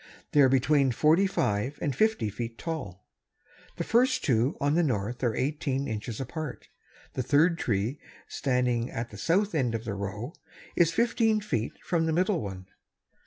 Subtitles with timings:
[0.31, 2.93] They are between forty five and fifty feet high.
[3.77, 6.69] The first two on the north are eighteen inches apart.
[7.13, 10.33] The third tree standing at the south end of the row
[10.75, 12.65] is fifteen feet from the middle one.